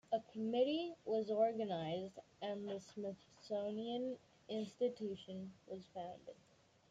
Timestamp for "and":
2.41-2.67